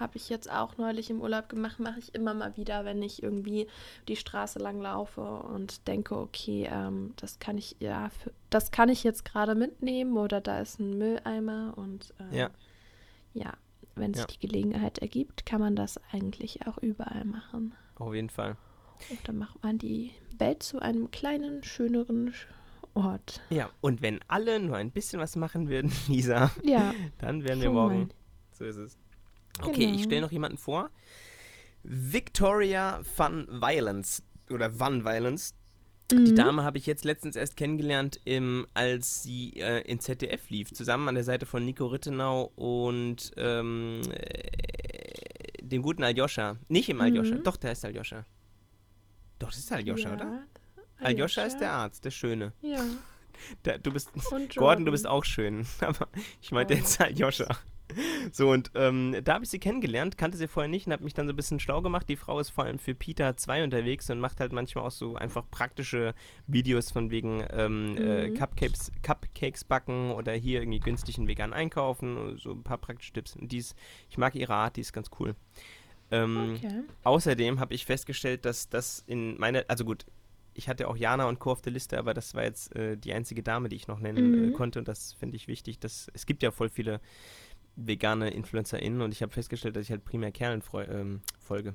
[0.00, 3.22] habe ich jetzt auch neulich im Urlaub gemacht, mache ich immer mal wieder, wenn ich
[3.22, 3.68] irgendwie
[4.08, 8.88] die Straße lang laufe und denke, okay, ähm, das kann ich, ja, für, das kann
[8.88, 12.50] ich jetzt gerade mitnehmen oder da ist ein Mülleimer und äh, ja.
[13.34, 13.52] ja,
[13.94, 14.26] wenn sich ja.
[14.28, 17.74] die Gelegenheit ergibt, kann man das eigentlich auch überall machen.
[17.96, 18.56] Auf jeden Fall.
[19.10, 22.34] Und dann macht man die Welt zu einem kleinen, schöneren
[22.94, 23.40] Ort.
[23.50, 27.70] Ja, und wenn alle nur ein bisschen was machen würden, Lisa, ja, dann wären wir
[27.70, 27.98] morgen.
[27.98, 28.12] Mein.
[28.52, 28.98] So ist es.
[29.62, 29.96] Okay, genau.
[29.96, 30.90] ich stelle noch jemanden vor.
[31.82, 35.54] Victoria Van Violence oder Van Violence
[36.12, 36.24] Mhm.
[36.24, 40.72] Die Dame habe ich jetzt letztens erst kennengelernt, im, als sie äh, in ZDF lief,
[40.72, 46.56] zusammen an der Seite von Nico Rittenau und ähm, äh, dem guten Aljoscha.
[46.68, 47.44] Nicht im Aljoscha, mhm.
[47.44, 48.24] doch, der heißt Aljoscha.
[49.38, 50.14] Doch, das ist Aljoscha, ja.
[50.14, 50.44] oder?
[50.98, 52.52] Aljoscha ist der Arzt, der Schöne.
[52.60, 52.84] Ja.
[53.64, 54.10] Der, du bist,
[54.54, 56.08] Gordon, du bist auch schön, aber
[56.42, 56.76] ich meinte oh.
[56.76, 57.46] jetzt Aljoscha.
[58.32, 61.14] So, und ähm, da habe ich sie kennengelernt, kannte sie vorher nicht und habe mich
[61.14, 62.08] dann so ein bisschen schlau gemacht.
[62.08, 65.16] Die Frau ist vor allem für Peter 2 unterwegs und macht halt manchmal auch so
[65.16, 66.14] einfach praktische
[66.46, 68.34] Videos von wegen ähm, äh, mhm.
[68.34, 73.12] äh, Cupcakes, Cupcakes backen oder hier irgendwie günstig einen vegan einkaufen, so ein paar praktische
[73.12, 73.36] Tipps.
[73.36, 73.74] Und dies,
[74.08, 75.34] ich mag ihre Art, die ist ganz cool.
[76.10, 76.82] Ähm, okay.
[77.04, 80.06] Außerdem habe ich festgestellt, dass das in meiner, also gut,
[80.54, 81.52] ich hatte auch Jana und Co.
[81.52, 84.34] auf der Liste, aber das war jetzt äh, die einzige Dame, die ich noch nennen
[84.34, 84.48] äh, mhm.
[84.48, 84.78] äh, konnte.
[84.78, 85.78] Und das finde ich wichtig.
[85.78, 87.00] Dass, es gibt ja voll viele
[87.86, 91.74] vegane InfluencerInnen und ich habe festgestellt, dass ich halt primär Kerlen ähm, folge.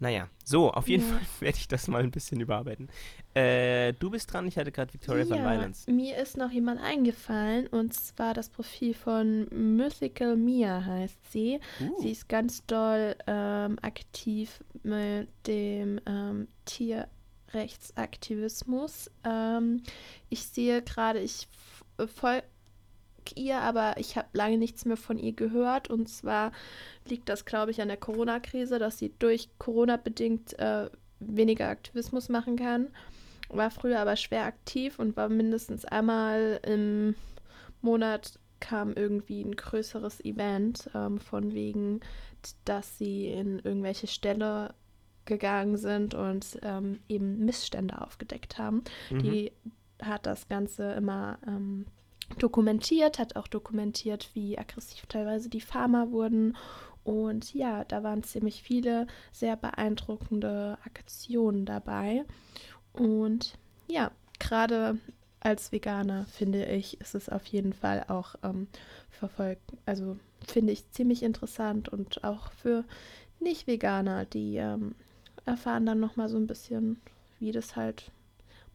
[0.00, 1.10] Naja, so, auf jeden ja.
[1.10, 2.88] Fall werde ich das mal ein bisschen überarbeiten.
[3.34, 5.86] Äh, du bist dran, ich hatte gerade Victoria ja, von Violence.
[5.86, 11.60] Mir ist noch jemand eingefallen und zwar das Profil von Mythical Mia heißt sie.
[11.80, 12.00] Uh.
[12.00, 19.10] Sie ist ganz doll ähm, aktiv mit dem ähm, Tierrechtsaktivismus.
[19.24, 19.82] Ähm,
[20.30, 21.46] ich sehe gerade, ich
[22.06, 22.46] folge
[23.36, 25.88] ihr, aber ich habe lange nichts mehr von ihr gehört.
[25.90, 26.52] Und zwar
[27.08, 30.90] liegt das, glaube ich, an der Corona-Krise, dass sie durch Corona bedingt äh,
[31.20, 32.88] weniger Aktivismus machen kann.
[33.48, 37.14] War früher aber schwer aktiv und war mindestens einmal im
[37.82, 42.00] Monat kam irgendwie ein größeres Event ähm, von wegen,
[42.64, 44.74] dass sie in irgendwelche Ställe
[45.24, 48.82] gegangen sind und ähm, eben Missstände aufgedeckt haben.
[49.10, 49.18] Mhm.
[49.22, 49.52] Die
[50.02, 51.86] hat das Ganze immer ähm,
[52.38, 56.56] dokumentiert, hat auch dokumentiert, wie aggressiv teilweise die Farmer wurden.
[57.04, 62.24] Und ja, da waren ziemlich viele sehr beeindruckende Aktionen dabei.
[62.92, 64.98] Und ja, gerade
[65.40, 68.68] als Veganer finde ich, ist es auf jeden Fall auch ähm,
[69.10, 69.72] verfolgt.
[69.86, 72.84] Also finde ich ziemlich interessant und auch für
[73.40, 74.94] Nicht-Veganer, die ähm,
[75.46, 77.00] erfahren dann nochmal so ein bisschen,
[77.38, 78.10] wie das halt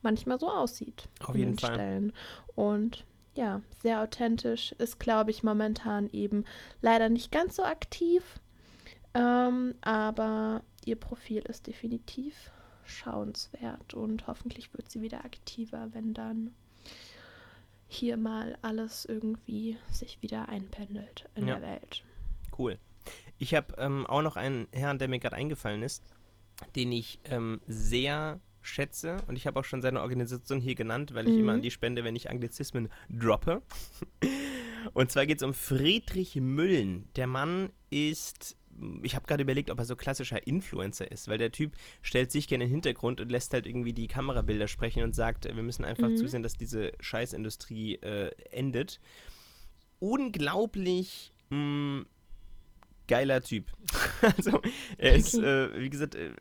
[0.02, 1.08] manchmal so aussieht.
[1.24, 1.74] Auf jeden Fall.
[1.74, 2.14] Stellen.
[2.56, 6.46] Und ja, sehr authentisch, ist, glaube ich, momentan eben
[6.82, 8.40] leider nicht ganz so aktiv.
[9.14, 12.52] Ähm, aber ihr Profil ist definitiv
[12.86, 16.54] schauenswert und hoffentlich wird sie wieder aktiver, wenn dann
[17.88, 21.56] hier mal alles irgendwie sich wieder einpendelt in ja.
[21.56, 22.04] der Welt.
[22.58, 22.78] Cool.
[23.38, 26.04] Ich habe ähm, auch noch einen Herrn, der mir gerade eingefallen ist,
[26.76, 31.28] den ich ähm, sehr schätze und ich habe auch schon seine Organisation hier genannt, weil
[31.28, 31.40] ich mhm.
[31.40, 33.62] immer an die spende, wenn ich Anglizismen droppe.
[34.94, 37.08] und zwar geht es um Friedrich Müllen.
[37.16, 38.58] Der Mann ist
[39.04, 42.48] ich habe gerade überlegt, ob er so klassischer Influencer ist, weil der Typ stellt sich
[42.48, 45.86] gerne in den Hintergrund und lässt halt irgendwie die Kamerabilder sprechen und sagt, wir müssen
[45.86, 46.18] einfach mhm.
[46.18, 49.00] zusehen, dass diese Scheißindustrie äh, endet.
[50.00, 52.06] Unglaublich mh, mm,
[53.08, 53.72] geiler Typ.
[54.22, 54.62] also
[54.98, 56.32] er ist, äh, wie gesagt, äh,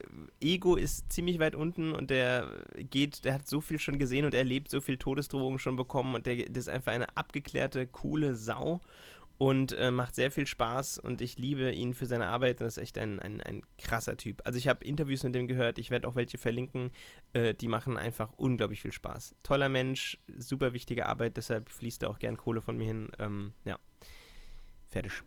[0.40, 4.34] Ego ist ziemlich weit unten und der geht, der hat so viel schon gesehen und
[4.34, 8.80] erlebt so viel Todesdrohungen schon bekommen und der, der ist einfach eine abgeklärte, coole Sau
[9.38, 12.60] und äh, macht sehr viel Spaß und ich liebe ihn für seine Arbeit.
[12.60, 14.42] Das ist echt ein, ein, ein krasser Typ.
[14.44, 16.90] Also ich habe Interviews mit dem gehört, ich werde auch welche verlinken.
[17.32, 19.34] Äh, die machen einfach unglaublich viel Spaß.
[19.42, 23.08] Toller Mensch, super wichtige Arbeit, deshalb fließt da auch gern Kohle von mir hin.
[23.18, 23.78] Ähm, ja,
[24.88, 25.24] fertig.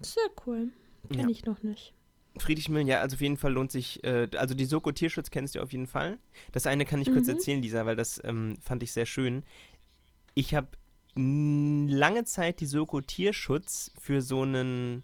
[0.00, 0.70] Sehr cool.
[1.08, 1.28] Kenne ja.
[1.28, 1.94] ich noch nicht.
[2.38, 5.54] Friedrich Müllen, ja, also auf jeden Fall lohnt sich, äh, also die Soko Tierschutz kennst
[5.54, 6.18] du auf jeden Fall.
[6.52, 7.14] Das eine kann ich mhm.
[7.14, 9.42] kurz erzählen, Lisa, weil das ähm, fand ich sehr schön.
[10.34, 10.68] Ich habe
[11.16, 15.02] lange Zeit die Soko Tierschutz für so einen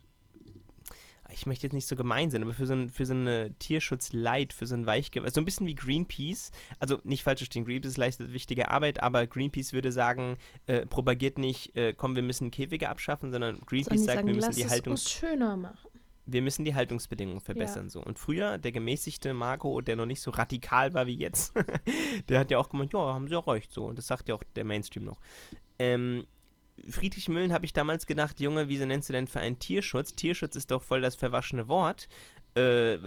[1.32, 4.52] ich möchte jetzt nicht so gemein sein, aber für so, ein, für so eine Tierschutz-Light,
[4.52, 8.32] für so ein Weichgewässer, so ein bisschen wie Greenpeace, also nicht falsch verstehen, Greenpeace leistet
[8.32, 13.32] wichtige Arbeit, aber Greenpeace würde sagen, äh, propagiert nicht, äh, komm, wir müssen Käfige abschaffen,
[13.32, 15.88] sondern Greenpeace sagt, sagen, wir müssen die Haltung schöner machen.
[16.24, 17.90] Wir müssen die Haltungsbedingungen verbessern ja.
[17.90, 18.00] so.
[18.00, 21.52] Und früher der gemäßigte Marco, der noch nicht so radikal war wie jetzt,
[22.28, 23.86] der hat ja auch gemeint, ja, haben sie auch recht so.
[23.86, 25.18] Und das sagt ja auch der Mainstream noch.
[25.80, 26.24] Ähm,
[26.88, 30.14] Friedrich Müllen habe ich damals gedacht, Junge, wieso nennst du denn für einen Tierschutz?
[30.14, 32.08] Tierschutz ist doch voll das verwaschene Wort.
[32.54, 32.98] Äh,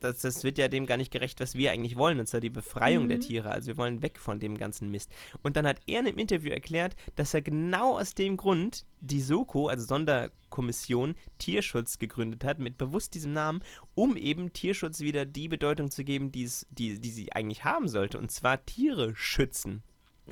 [0.00, 2.50] das, das, wird ja dem gar nicht gerecht, was wir eigentlich wollen, und zwar die
[2.50, 3.08] Befreiung mhm.
[3.08, 3.50] der Tiere.
[3.50, 5.10] Also wir wollen weg von dem ganzen Mist.
[5.42, 9.22] Und dann hat er in einem Interview erklärt, dass er genau aus dem Grund die
[9.22, 13.62] Soko, also Sonderkommission Tierschutz gegründet hat, mit bewusst diesem Namen,
[13.94, 18.30] um eben Tierschutz wieder die Bedeutung zu geben, die, die sie eigentlich haben sollte, und
[18.30, 19.82] zwar Tiere schützen.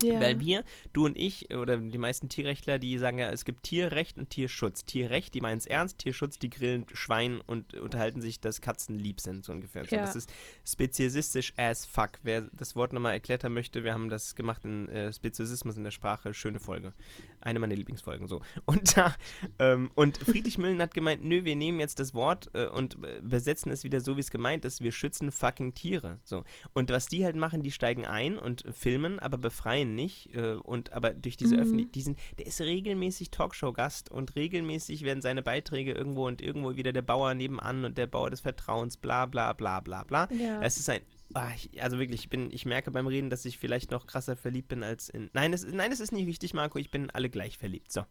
[0.03, 0.21] Ja.
[0.21, 4.19] Weil wir, du und ich oder die meisten Tierrechtler, die sagen ja, es gibt Tierrecht
[4.19, 4.85] und Tierschutz.
[4.85, 9.21] Tierrecht, die meinen es ernst, Tierschutz, die grillen Schwein und unterhalten sich, dass Katzen lieb
[9.21, 9.85] sind, so ungefähr.
[9.91, 10.03] Ja.
[10.03, 10.33] das ist
[10.65, 12.13] speziesistisch as fuck.
[12.23, 15.85] Wer das Wort nochmal erklärt haben möchte, wir haben das gemacht in äh, Speziesismus in
[15.85, 16.93] der Sprache, schöne Folge.
[17.41, 18.43] Eine meiner Lieblingsfolgen, so.
[18.67, 19.15] Und da,
[19.59, 23.73] ähm, und Friedrich Müllen hat gemeint, nö, wir nehmen jetzt das Wort äh, und besetzen
[23.73, 26.45] es wieder so, wie es gemeint ist, wir schützen fucking Tiere, so.
[26.73, 30.35] Und was die halt machen, die steigen ein und filmen, aber befreien nicht.
[30.35, 31.63] Äh, und aber durch diese mhm.
[31.63, 36.93] Öffentlich, diesen, der ist regelmäßig Talkshow-Gast und regelmäßig werden seine Beiträge irgendwo und irgendwo wieder
[36.93, 40.29] der Bauer nebenan und der Bauer des Vertrauens, bla bla bla bla bla.
[40.33, 40.63] Ja.
[40.63, 41.01] Es ist ein
[41.35, 44.69] Ach, also wirklich, ich bin, ich merke beim Reden, dass ich vielleicht noch krasser verliebt
[44.69, 45.31] bin als in.
[45.33, 46.79] Nein, es, nein, es ist nicht wichtig, Marco.
[46.79, 47.93] Ich bin alle gleich verliebt.
[47.93, 48.05] So.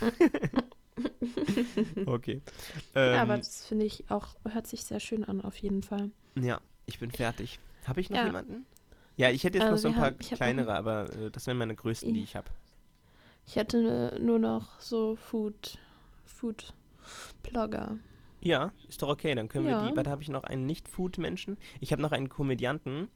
[2.06, 2.40] okay.
[2.94, 6.10] Ähm, ja, aber das finde ich auch, hört sich sehr schön an, auf jeden Fall.
[6.36, 7.58] Ja, ich bin fertig.
[7.86, 8.26] Habe ich noch ja.
[8.26, 8.66] jemanden?
[9.16, 11.58] Ja, ich hätte jetzt also noch so ein paar haben, kleinere, aber äh, das wären
[11.58, 12.48] meine größten, die ich habe.
[13.46, 15.78] Ich hätte nur noch so Food,
[16.24, 16.72] Food
[17.42, 17.98] Blogger.
[18.44, 19.34] Ja, ist doch okay.
[19.34, 19.82] Dann können ja.
[19.82, 19.96] wir die.
[19.96, 21.56] Warte, habe ich noch einen Nicht-Food-Menschen?
[21.80, 23.08] Ich habe noch einen Komödianten.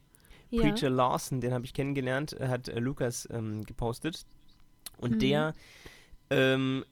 [0.51, 0.63] Ja.
[0.63, 4.25] Preacher Lawson, den habe ich kennengelernt, hat äh, Lukas ähm, gepostet.
[4.97, 5.19] Und mhm.
[5.19, 5.55] der
[6.31, 6.85] ähm,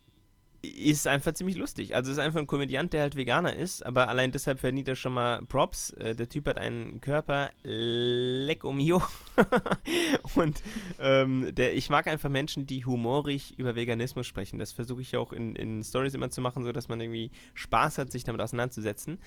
[0.69, 1.95] ist einfach ziemlich lustig.
[1.95, 5.15] Also ist einfach ein Komödiant, der halt Veganer ist, aber allein deshalb verdient er schon
[5.15, 5.91] mal Props.
[5.91, 9.03] Äh, der Typ hat einen Körper leck um mio.
[10.35, 10.63] und
[10.99, 14.59] ähm, der, ich mag einfach Menschen, die humorig über Veganismus sprechen.
[14.59, 17.99] Das versuche ich auch in, in Stories immer zu machen, so dass man irgendwie Spaß
[17.99, 19.19] hat, sich damit auseinanderzusetzen.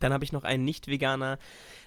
[0.00, 1.38] Dann habe ich noch einen Nicht-Veganer,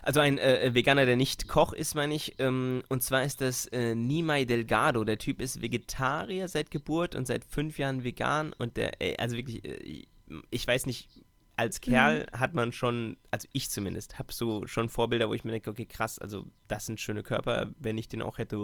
[0.01, 2.35] also ein äh, äh, Veganer, der nicht Koch ist, meine ich.
[2.39, 5.03] Ähm, und zwar ist das äh, Nimai Delgado.
[5.03, 8.53] Der Typ ist Vegetarier seit Geburt und seit fünf Jahren vegan.
[8.57, 10.05] Und der, äh, also wirklich, äh,
[10.49, 11.09] ich weiß nicht,
[11.57, 12.39] als Kerl mhm.
[12.39, 15.85] hat man schon, also ich zumindest, habe so schon Vorbilder, wo ich mir denke, okay,
[15.85, 18.55] krass, also das sind schöne Körper, wenn ich den auch hätte.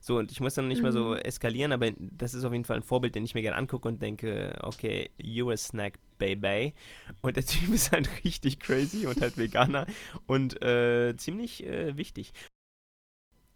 [0.00, 0.82] So, und ich muss dann nicht mhm.
[0.82, 3.56] mehr so eskalieren, aber das ist auf jeden Fall ein Vorbild, den ich mir gerne
[3.56, 6.74] angucke und denke, okay, you a snack, baby.
[7.22, 9.86] Und der Typ ist halt richtig crazy und halt Veganer
[10.26, 12.32] und äh, ziemlich äh, wichtig.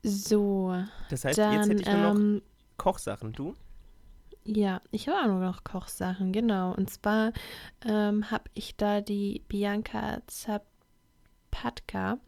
[0.03, 0.75] So.
[1.11, 2.43] Das heißt, dann, jetzt hätte ich nur noch ähm,
[2.77, 3.33] Kochsachen.
[3.33, 3.55] Du?
[4.47, 6.73] Ja, ich habe auch nur noch Kochsachen, genau.
[6.73, 7.33] Und zwar
[7.85, 12.19] ähm, habe ich da die Bianca Zapatka.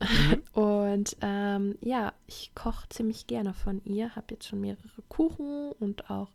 [0.00, 0.42] Mhm.
[0.52, 4.14] Und ähm, ja, ich koche ziemlich gerne von ihr.
[4.14, 6.30] Habe jetzt schon mehrere Kuchen und auch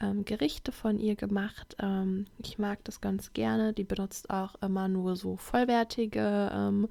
[0.00, 1.76] ähm, Gerichte von ihr gemacht.
[1.80, 3.72] Ähm, ich mag das ganz gerne.
[3.72, 6.88] Die benutzt auch immer nur so vollwertige ähm,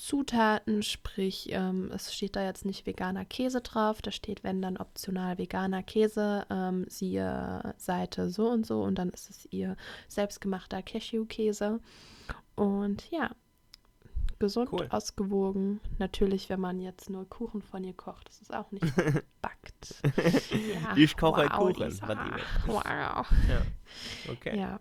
[0.00, 4.78] Zutaten, sprich, ähm, es steht da jetzt nicht veganer Käse drauf, da steht, wenn dann
[4.78, 9.76] optional veganer Käse, ähm, siehe Seite so und so und dann ist es ihr
[10.08, 11.80] selbstgemachter Cashew-Käse.
[12.56, 13.30] Und ja,
[14.38, 14.86] gesund, cool.
[14.88, 15.80] ausgewogen.
[15.98, 18.86] Natürlich, wenn man jetzt nur Kuchen von ihr kocht, das ist auch nicht
[19.42, 20.00] backt.
[20.72, 22.00] Ja, ich koche wow, Kuchen.
[22.66, 22.82] Wow.
[22.84, 23.62] Ja.
[24.30, 24.58] Okay.
[24.58, 24.80] Ja.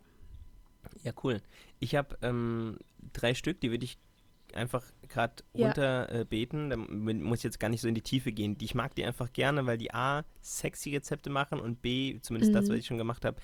[1.03, 1.41] Ja, cool.
[1.79, 2.77] Ich habe ähm,
[3.13, 3.97] drei Stück, die würde ich
[4.55, 5.67] einfach gerade ja.
[5.67, 6.71] runterbeten.
[6.71, 8.57] Äh, da muss ich jetzt gar nicht so in die Tiefe gehen.
[8.61, 12.55] Ich mag die einfach gerne, weil die A, sexy Rezepte machen und B, zumindest mhm.
[12.55, 13.37] das, was ich schon gemacht habe,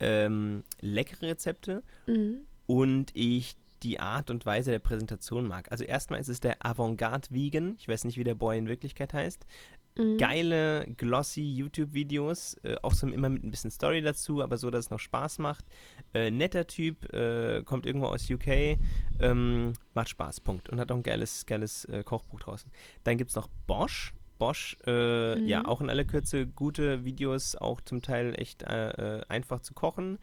[0.00, 1.82] ähm, leckere Rezepte.
[2.06, 2.40] Mhm.
[2.66, 5.70] Und ich die Art und Weise der Präsentation mag.
[5.70, 7.76] Also erstmal ist es der Avantgarde Vegan.
[7.78, 9.46] Ich weiß nicht, wie der Boy in Wirklichkeit heißt.
[9.96, 10.18] Mhm.
[10.18, 14.86] Geile, glossy YouTube-Videos, äh, auch so immer mit ein bisschen Story dazu, aber so, dass
[14.86, 15.64] es noch Spaß macht.
[16.12, 18.76] Äh, netter Typ, äh, kommt irgendwo aus UK,
[19.20, 20.68] ähm, macht Spaß, Punkt.
[20.68, 22.70] Und hat auch ein geiles, geiles äh, Kochbuch draußen.
[23.04, 24.12] Dann gibt es noch Bosch.
[24.38, 25.46] Bosch, äh, mhm.
[25.46, 30.18] ja, auch in aller Kürze gute Videos, auch zum Teil echt äh, einfach zu kochen.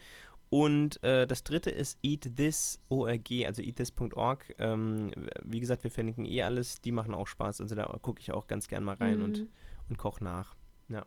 [0.51, 4.53] Und äh, das dritte ist Eat This ORG, also eatthis.org.
[4.59, 5.09] Ähm,
[5.45, 7.61] wie gesagt, wir verlinken eh alles, die machen auch Spaß.
[7.61, 9.23] Also da gucke ich auch ganz gern mal rein mhm.
[9.23, 9.47] und,
[9.87, 10.57] und koche nach.
[10.89, 11.05] Ja.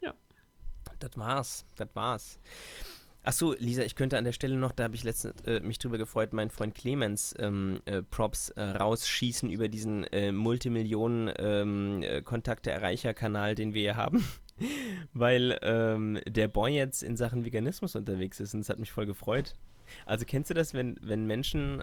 [0.00, 0.14] Ja.
[1.00, 1.66] Das war's.
[1.74, 2.38] Das war's.
[3.24, 5.98] Achso, Lisa, ich könnte an der Stelle noch, da habe ich letztens äh, mich drüber
[5.98, 12.22] gefreut, meinen Freund Clemens ähm, äh, Props äh, rausschießen über diesen äh, Multimillionen ähm, äh,
[12.22, 14.24] Kontakte-Erreicher-Kanal, den wir hier haben.
[15.12, 19.06] Weil ähm, der Boy jetzt in Sachen Veganismus unterwegs ist und es hat mich voll
[19.06, 19.54] gefreut.
[20.06, 21.82] Also kennst du das, wenn, wenn Menschen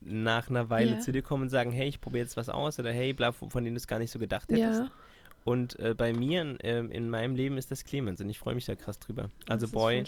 [0.00, 0.98] nach einer Weile ja.
[0.98, 3.50] zu dir kommen und sagen, hey, ich probiere jetzt was aus oder hey, bla, von
[3.64, 4.80] denen du es gar nicht so gedacht hättest?
[4.80, 4.90] Ja.
[5.44, 8.64] Und äh, bei mir äh, in meinem Leben ist das Clemens und ich freue mich
[8.64, 9.28] da krass drüber.
[9.48, 10.04] Also Boy,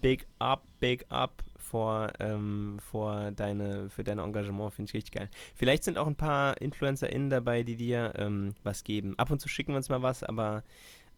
[0.00, 5.28] big up, big up vor, ähm, vor deine, für dein Engagement, finde ich richtig geil.
[5.54, 9.18] Vielleicht sind auch ein paar InfluencerInnen dabei, die dir ähm, was geben.
[9.18, 10.64] Ab und zu schicken wir uns mal was, aber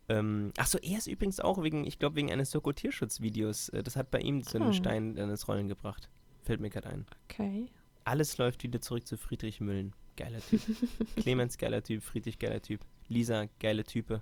[0.08, 3.70] ähm, achso, er ist übrigens auch wegen, ich glaube, wegen eines Soko-Tierschutzvideos.
[3.70, 4.72] Äh, das hat bei ihm so einen oh.
[4.72, 6.08] Stein ins Rollen gebracht.
[6.42, 7.06] Fällt mir gerade ein.
[7.24, 7.66] Okay.
[8.04, 9.94] Alles läuft wieder zurück zu Friedrich Müllen.
[10.16, 10.60] Geiler Typ.
[11.16, 12.02] Clemens, geiler Typ.
[12.02, 12.80] Friedrich, geiler Typ.
[13.08, 14.20] Lisa, geile Type.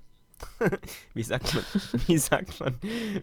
[1.14, 1.64] wie sagt man,
[2.07, 2.77] wie sagt man,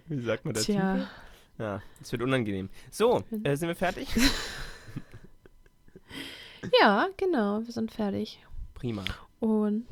[0.08, 0.64] wie sagt man das?
[0.64, 1.10] Tja.
[1.58, 2.70] Ja, es wird unangenehm.
[2.90, 4.08] So, äh, sind wir fertig?
[6.80, 8.40] ja, genau, wir sind fertig.
[8.74, 9.04] Prima.
[9.42, 9.86] Und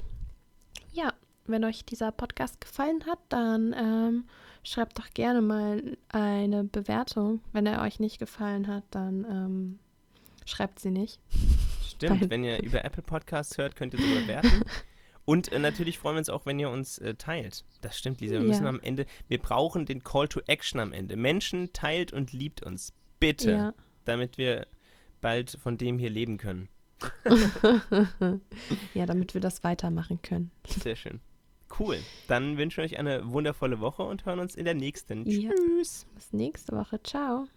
[1.48, 4.26] wenn euch dieser Podcast gefallen hat, dann ähm,
[4.64, 7.42] schreibt doch gerne mal eine Bewertung.
[7.54, 9.80] Wenn er euch nicht gefallen hat, dann ähm,
[10.46, 11.20] schreibt sie nicht.
[11.86, 12.30] Stimmt, Nein.
[12.30, 14.64] wenn ihr über Apple Podcasts hört, könnt ihr sie bewerten.
[15.26, 17.66] Und äh, natürlich freuen wir uns auch, wenn ihr uns äh, teilt.
[17.82, 18.36] Das stimmt, Lisa.
[18.36, 18.48] Wir ja.
[18.48, 21.18] müssen am Ende, wir brauchen den Call to Action am Ende.
[21.18, 22.94] Menschen teilt und liebt uns.
[23.20, 23.52] Bitte.
[23.52, 23.74] Ja.
[24.06, 24.68] Damit wir
[25.20, 26.70] bald von dem hier leben können.
[28.94, 30.52] ja, damit wir das weitermachen können.
[30.66, 31.20] Sehr schön.
[31.78, 31.98] Cool.
[32.28, 35.26] Dann wünschen wir euch eine wundervolle Woche und hören uns in der nächsten.
[35.30, 35.52] Ja.
[35.52, 36.06] Tschüss.
[36.16, 37.02] Bis nächste Woche.
[37.04, 37.48] Ciao.